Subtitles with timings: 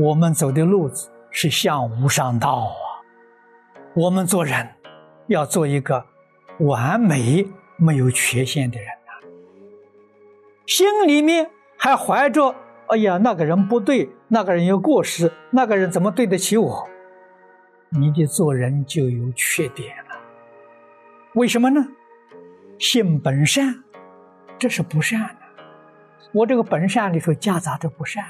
[0.00, 3.04] 我们走的路子是向无上道啊。
[3.94, 4.66] 我们做人
[5.26, 6.06] 要做一个
[6.60, 7.46] 完美、
[7.76, 9.28] 没有缺陷的人呐，
[10.66, 12.54] 心里面还怀着
[12.88, 16.88] “哎呀，那个人不对，那个人有过失，那个人怎么对得起我？”
[17.92, 20.18] 你的做人就有缺点了。
[21.34, 21.86] 为什么呢？
[22.78, 23.84] 性本善，
[24.58, 25.36] 这是不善的。
[26.32, 28.24] 我这个本善里头夹杂着不善。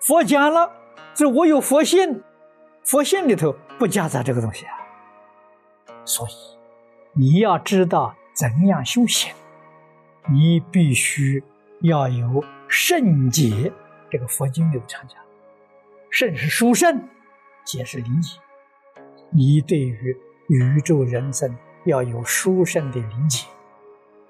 [0.00, 0.70] 佛讲了，
[1.14, 2.22] 这我有佛性，
[2.84, 4.72] 佛性里头不夹杂这个东西啊。
[6.04, 6.32] 所以
[7.14, 9.34] 你要知道怎样修行，
[10.32, 11.42] 你必须
[11.82, 13.72] 要有圣解。
[14.10, 15.18] 这个佛经里常讲，
[16.08, 17.02] 圣是殊胜，
[17.64, 18.38] 解是理解。
[19.30, 20.16] 你对于
[20.48, 23.46] 宇宙人生要有殊胜的理解，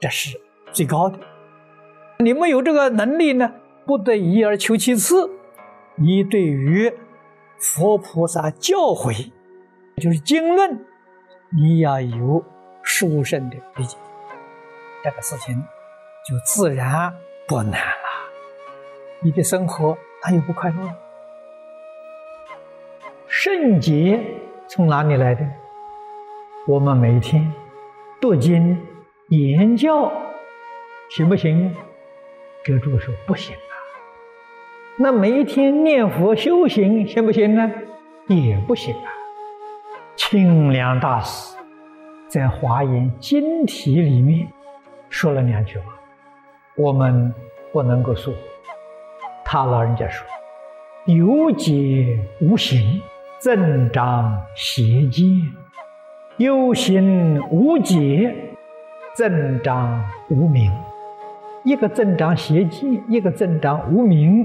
[0.00, 0.40] 这是
[0.72, 1.16] 最高的。
[2.18, 3.52] 你没有这个能力呢，
[3.86, 5.30] 不得已而求其次。
[6.00, 6.92] 你对于
[7.58, 9.32] 佛菩萨教诲，
[9.96, 10.86] 就是经论，
[11.50, 12.44] 你要有
[12.82, 13.96] 殊胜的理解，
[15.02, 15.56] 这个事情
[16.24, 17.12] 就自然
[17.48, 18.30] 不难了。
[19.20, 20.88] 你的生活哪有不快乐？
[23.26, 24.24] 圣洁
[24.68, 25.44] 从哪里来的？
[26.68, 27.52] 我们每天
[28.20, 28.80] 读经
[29.30, 30.12] 言教，
[31.10, 31.74] 行不行？
[32.62, 33.56] 遮住说不行，
[35.00, 37.70] 那每一天念佛修行行不行呢？
[38.26, 39.06] 也不行啊。
[40.16, 41.56] 清凉大师
[42.26, 44.48] 在《华严经题》里面
[45.08, 45.84] 说了两句话，
[46.76, 47.32] 我们
[47.72, 48.34] 不能够说。
[49.44, 50.26] 他老人家说
[51.06, 53.00] ：“有解无行，
[53.38, 55.24] 增长邪见；
[56.38, 58.34] 有行无解，
[59.14, 60.72] 增长无明。”
[61.62, 64.44] 一个增长邪见，一个增长无明，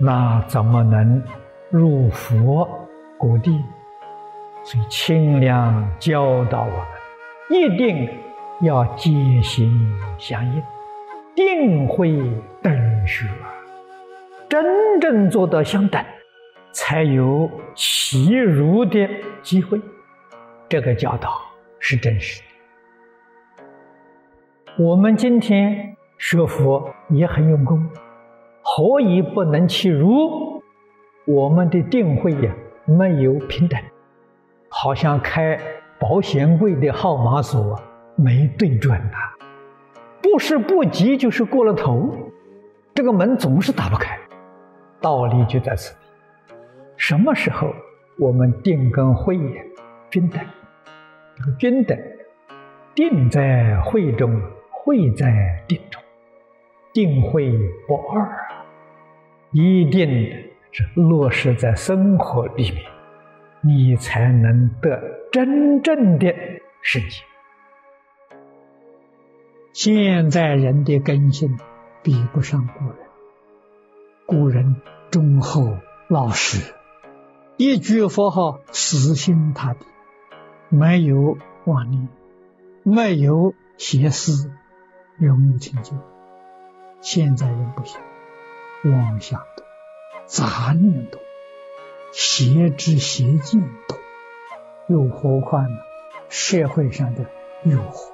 [0.00, 1.22] 那怎么能
[1.68, 2.66] 入佛
[3.18, 3.62] 果地？
[4.62, 6.86] 所以清凉教导我们，
[7.50, 8.08] 一定
[8.62, 9.10] 要戒
[9.42, 9.70] 心
[10.18, 10.62] 相应，
[11.34, 12.10] 定慧
[12.62, 13.28] 等学，
[14.48, 16.02] 真正做到相等，
[16.72, 19.06] 才有其如的
[19.42, 19.78] 机会。
[20.68, 21.40] 这个教导
[21.78, 22.46] 是真实的。
[24.82, 25.94] 我们今天。
[26.22, 27.82] 学佛也很用功，
[28.62, 30.62] 何以不能其如？
[31.26, 32.52] 我们的定慧呀，
[32.86, 33.78] 没有平等，
[34.68, 35.58] 好像开
[35.98, 37.78] 保险柜的号码锁
[38.16, 39.16] 没对准呐，
[40.22, 42.14] 不是不急就是过了头，
[42.94, 44.18] 这个门总是打不开。
[45.00, 46.54] 道理就在此地，
[46.96, 47.72] 什么时候
[48.18, 49.62] 我们定跟慧呀
[50.10, 50.40] 均等？
[51.36, 51.98] 这个均等，
[52.94, 54.40] 定在慧中，
[54.70, 56.02] 慧在定中。
[56.92, 57.52] 定慧
[57.86, 58.28] 不二，
[59.52, 60.08] 一定
[60.70, 62.84] 是落实在生活里面，
[63.62, 65.00] 你才能得
[65.32, 66.32] 真正的
[66.82, 67.22] 世界。
[69.72, 71.58] 现在人的根性
[72.02, 72.96] 比不上古人，
[74.26, 74.76] 古人
[75.10, 75.78] 忠厚
[76.08, 76.72] 老实，
[77.56, 79.84] 一句佛号死心塌地，
[80.68, 82.08] 没有妄念，
[82.84, 84.52] 没有邪思，
[85.18, 85.96] 容易成就。
[87.00, 88.00] 现在人不行，
[88.84, 89.66] 妄想多，
[90.26, 91.20] 杂念多，
[92.12, 93.98] 邪知邪见多，
[94.88, 95.76] 又何况呢？
[96.28, 97.26] 社会上的
[97.64, 98.12] 诱惑，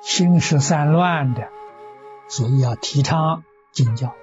[0.00, 1.48] 心事散乱的，
[2.28, 4.14] 所以要提倡经教。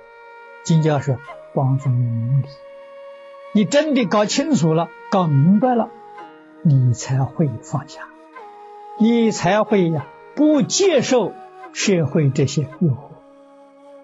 [0.64, 1.20] 经教是
[1.54, 2.46] 帮助你明理，
[3.54, 5.90] 你真的搞清楚了、搞明白了，
[6.64, 8.08] 你才会放下，
[9.00, 11.34] 你才会呀不接受
[11.74, 13.11] 社会这些诱惑。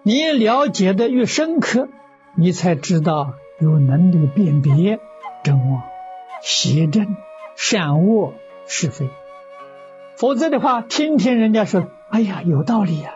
[0.08, 1.90] 你了解的越深刻，
[2.34, 5.02] 你才知道有能力辨别
[5.44, 5.82] 真妄、
[6.40, 7.18] 邪正、
[7.58, 8.34] 善恶、
[8.68, 9.10] 是非。
[10.16, 13.16] 否则的话，听听人家说，哎呀，有道理呀，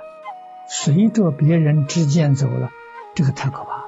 [0.68, 2.72] 随着别人之间走了，
[3.16, 3.86] 这个太可怕了。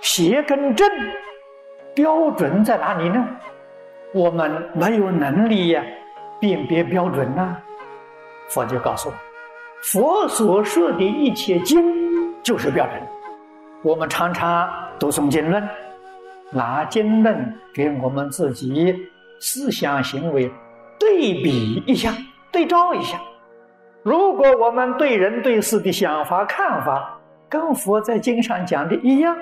[0.00, 0.90] 邪跟正
[1.94, 3.28] 标准在哪里呢？
[4.12, 5.84] 我们没有能力呀，
[6.40, 7.58] 辨别标准呐。
[8.48, 9.14] 佛就告诉我。
[9.82, 11.82] 佛所说的一切经
[12.40, 13.02] 就是标准。
[13.82, 15.68] 我们常常读诵经论，
[16.52, 18.94] 拿经论给我们自己
[19.40, 20.48] 思想行为
[21.00, 22.16] 对比一下、
[22.52, 23.20] 对照一下。
[24.04, 29.36] 如果我们对人对事的想法看法跟佛在经上讲的一样，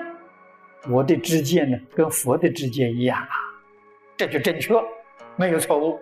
[0.89, 3.29] 我的知见呢跟佛的知见一样啊，
[4.17, 4.73] 这就正确，
[5.35, 5.99] 没有错误。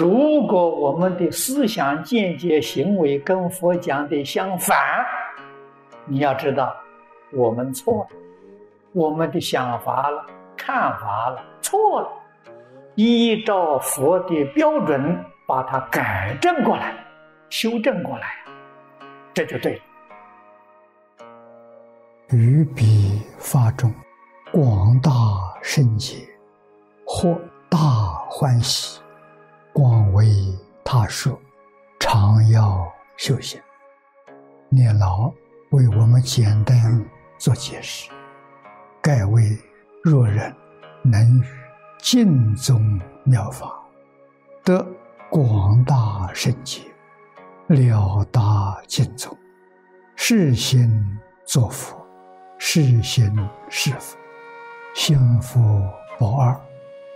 [0.00, 4.74] 如果我们的思想见解、行为跟佛讲的相反，
[6.06, 6.74] 你要知道，
[7.34, 8.16] 我们错了，
[8.94, 10.24] 我们的想法了、
[10.56, 12.08] 看法了错了，
[12.94, 16.94] 依照佛的标准把它改正过来、
[17.50, 18.28] 修正过来，
[19.34, 19.82] 这就对了。
[22.30, 23.92] 于彼发中，
[24.50, 25.10] 广大
[25.60, 26.26] 圣解，
[27.04, 27.38] 获
[27.68, 27.78] 大
[28.30, 28.99] 欢喜，
[29.72, 30.26] 广为
[30.84, 31.38] 他说，
[31.98, 32.86] 常要
[33.16, 33.60] 修行。
[34.68, 35.32] 念老
[35.70, 37.04] 为我们简单
[37.38, 38.10] 做解释：
[39.00, 39.58] 盖为
[40.02, 40.54] 若人
[41.02, 41.44] 能于
[41.98, 43.72] 尽宗妙法，
[44.64, 44.86] 得
[45.30, 46.82] 广大圣解，
[47.68, 49.36] 了达尽宗，
[50.16, 51.98] 是心作佛。
[52.62, 53.34] 是心
[53.70, 54.18] 是佛，
[54.94, 55.82] 心佛
[56.18, 56.54] 不二，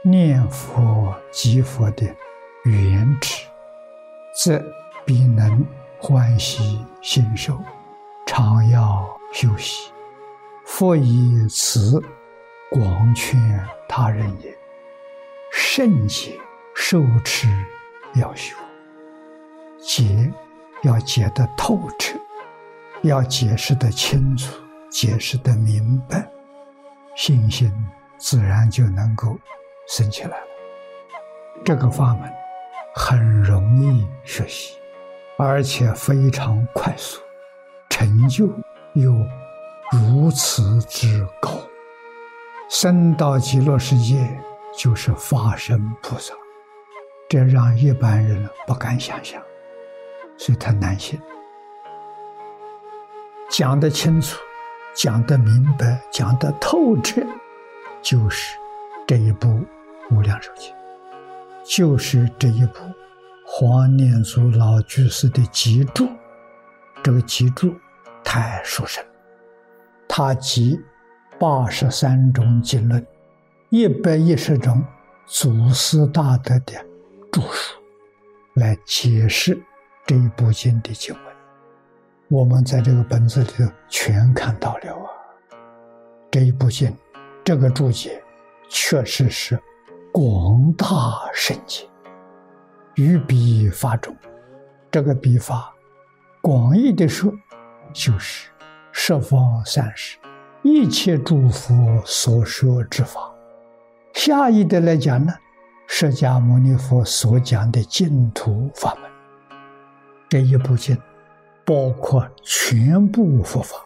[0.02, 2.06] 念佛即佛的
[2.64, 3.44] 原旨，
[4.42, 4.62] 则
[5.04, 5.64] 必能
[5.98, 7.58] 欢喜心受，
[8.26, 9.90] 常要修习。
[10.64, 12.02] 佛以此
[12.70, 13.38] 广劝
[13.88, 14.56] 他人也。
[15.52, 16.38] 圣解
[16.74, 17.46] 受持
[18.14, 18.56] 要修，
[19.78, 20.32] 解
[20.82, 22.18] 要解得透彻，
[23.02, 24.52] 要解释得清楚。
[24.90, 26.24] 解释得明白，
[27.16, 27.68] 信心
[28.16, 29.36] 自然就能够
[29.88, 30.46] 升起来了。
[31.64, 32.32] 这个法门
[32.94, 34.76] 很容易学习，
[35.36, 37.20] 而且非常快速，
[37.90, 38.46] 成就
[38.94, 39.12] 又
[39.92, 41.50] 如此之高。
[42.70, 44.26] 升到极乐世界
[44.76, 46.32] 就是法身菩萨，
[47.28, 49.42] 这让一般人不敢想象，
[50.38, 51.20] 所以他难信。
[53.50, 54.38] 讲得清楚。
[54.96, 57.20] 讲得明白，讲得透彻，
[58.00, 58.56] 就是
[59.08, 59.48] 这一部
[60.08, 60.72] 《无量寿经》，
[61.64, 62.80] 就是这一部
[63.46, 66.06] 黄念祖老居士的集注。
[67.02, 67.74] 这个集注
[68.22, 69.04] 太殊胜，
[70.08, 70.78] 他集
[71.38, 73.04] 八十三种经论，
[73.70, 74.82] 一百一十种
[75.26, 76.72] 祖师大德的
[77.32, 77.80] 著述，
[78.54, 79.58] 来解释
[80.06, 81.22] 这一部经的经文。
[82.28, 85.08] 我们在这个本子里头全看到了啊，
[86.30, 86.94] 这一部经，
[87.44, 88.22] 这个注解，
[88.68, 89.60] 确实是
[90.10, 90.86] 广大
[91.32, 91.88] 圣解，
[92.94, 94.16] 于彼法中，
[94.90, 95.72] 这个笔法，
[96.40, 97.32] 广义的说，
[97.92, 98.50] 就是
[98.92, 100.18] 十方三世
[100.62, 103.32] 一切诸佛所说之法；
[104.12, 105.32] 下义的来讲呢，
[105.86, 109.10] 释迦牟尼佛所讲的净土法门，
[110.28, 110.96] 这一部经。
[111.66, 113.78] 包括全部佛法，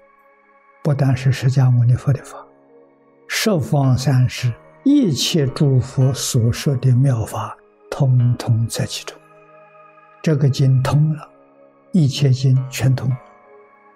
[0.83, 2.45] 不但是释迦牟尼佛的法，
[3.29, 4.53] 十方三世
[4.91, 7.55] 一切诸佛所说的妙法，
[7.91, 9.15] 通通在其中。
[10.23, 11.29] 这个经通了，
[11.93, 13.15] 一切经全通。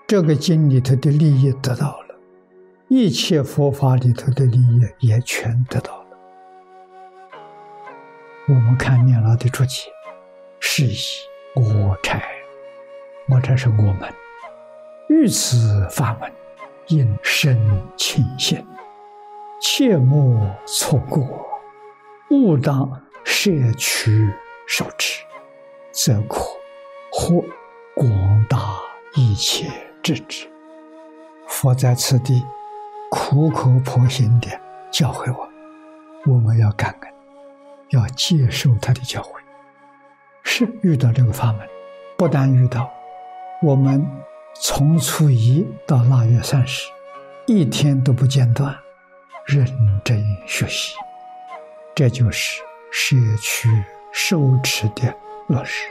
[0.07, 2.15] 这个经里头的利益得到了，
[2.89, 6.07] 一切佛法里头的利益也全得到了。
[8.49, 9.91] 我们看念老的注解，
[10.61, 10.95] 是以
[11.55, 12.23] 我才。
[13.31, 14.13] 我这是我们
[15.09, 16.31] 遇此法门，
[16.89, 17.57] 应生
[17.97, 18.63] 清心，
[19.65, 21.25] 切莫错过，
[22.31, 24.29] 勿当摄取
[24.67, 25.23] 受持，
[25.93, 26.41] 则可
[27.13, 27.45] 获
[27.95, 28.59] 广大
[29.15, 29.71] 一切
[30.03, 30.51] 智智。
[31.47, 32.45] 佛在此地
[33.09, 34.49] 苦口婆心的
[34.91, 35.49] 教诲我，
[36.33, 37.13] 我们要感恩，
[37.91, 39.37] 要接受他的教诲。
[40.43, 41.61] 是遇到这个法门，
[42.19, 42.91] 不但遇到。
[43.63, 44.05] 我们
[44.61, 46.91] 从初一到腊月三十，
[47.47, 48.77] 一天都不间断，
[49.47, 49.67] 认
[50.05, 50.95] 真学习，
[51.95, 53.69] 这就是摄取
[54.13, 55.15] 受持的
[55.49, 55.87] 落实。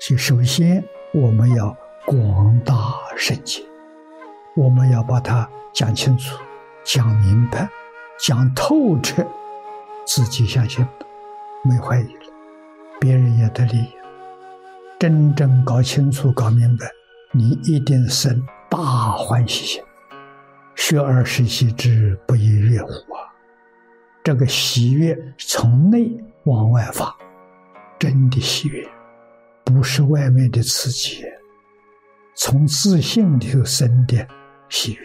[0.00, 2.74] 所以，首先我们要广大
[3.16, 3.62] 圣解，
[4.56, 6.36] 我们要把它讲清楚、
[6.84, 7.68] 讲明白、
[8.18, 9.24] 讲透彻，
[10.04, 10.84] 自己相信，
[11.62, 12.32] 没怀疑了，
[13.00, 13.92] 别人也得利益。
[14.98, 16.90] 真正搞清楚、搞明白，
[17.30, 19.82] 你一定生大欢喜心。
[20.84, 23.22] 学而时习之，不亦乐乎啊！
[24.24, 26.12] 这个喜悦从内
[26.42, 27.16] 往外发，
[28.00, 28.84] 真的喜悦，
[29.64, 31.24] 不是外面的刺激，
[32.34, 34.26] 从自信里头生的
[34.68, 35.00] 喜悦。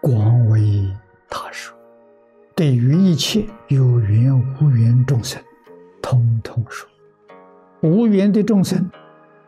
[0.00, 0.92] 广为
[1.30, 1.72] 他说，
[2.56, 5.40] 对于一切有缘无缘众生，
[6.02, 6.88] 通通说。
[7.80, 8.90] 无缘的众生，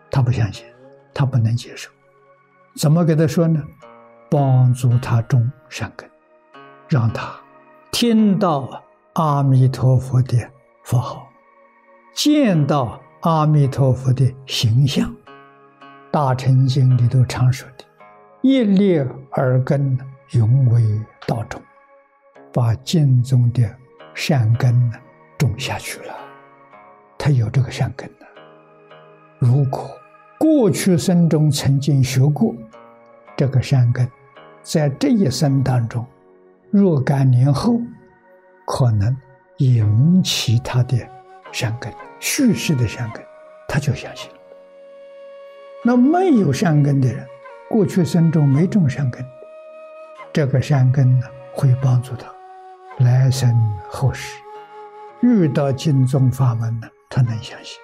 [0.09, 0.65] 他不相信，
[1.13, 1.91] 他不能接受，
[2.77, 3.61] 怎么给他说呢？
[4.31, 6.09] 帮助他种善根，
[6.89, 7.35] 让他
[7.91, 8.83] 听到
[9.15, 10.37] 阿弥陀佛的
[10.83, 11.27] 佛号，
[12.15, 15.15] 见到阿弥陀佛的形象，
[16.11, 17.85] 大乘经里头常说的
[18.43, 18.99] “一粒
[19.33, 19.99] 耳根，
[20.33, 20.83] 永为
[21.27, 21.61] 道种”，
[22.53, 23.63] 把经中的
[24.15, 24.97] 善根呢
[25.39, 26.15] 种下去了。
[27.17, 28.27] 他有这个善根的。
[29.39, 29.91] 如果
[30.39, 32.55] 过去生中曾经学过
[33.37, 34.09] 这个善根，
[34.71, 36.05] 在这一生当中，
[36.71, 37.81] 若干年后，
[38.67, 39.17] 可能
[39.57, 40.95] 引起他的
[41.51, 43.25] 善根，续世的善根，
[43.67, 44.37] 他就相信了。
[45.83, 47.27] 那没有善根的人，
[47.71, 49.25] 过去生中没种善根，
[50.35, 52.31] 这个善根呢，会帮助他
[53.03, 53.51] 来生
[53.89, 54.39] 后世
[55.23, 57.79] 遇到经宗法门呢，他能相信。